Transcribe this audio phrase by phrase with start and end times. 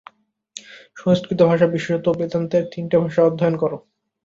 [0.97, 3.71] সংস্কৃত ভাষা বিশেষত বেদান্তের তিনটে ভাষ্য অধ্যয়ন কর।